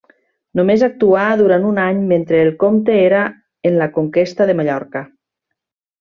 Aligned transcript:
Només 0.59 0.83
actuà 0.87 1.25
durant 1.41 1.67
un 1.73 1.77
any 1.83 1.99
mentre 2.13 2.39
el 2.47 2.51
comte 2.65 2.95
era 3.05 3.19
en 3.71 3.77
la 3.83 3.89
conquesta 4.01 4.49
de 4.51 4.57
Mallorca. 4.63 5.03